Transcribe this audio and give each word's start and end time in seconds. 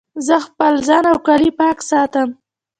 زه 0.25 0.35
خپل 0.47 0.73
ځان 0.87 1.03
او 1.11 1.17
کالي 1.27 1.51
پاک 1.59 1.77
ساتم. 1.89 2.29